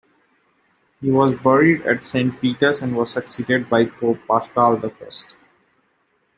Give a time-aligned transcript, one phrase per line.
[0.99, 5.35] He was buried at Saint Peter's, and was succeeded by Pope Paschal the First.